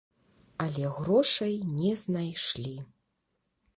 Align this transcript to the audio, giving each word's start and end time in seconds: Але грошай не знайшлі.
Але 0.63 0.85
грошай 0.95 1.55
не 1.81 1.91
знайшлі. 2.05 2.75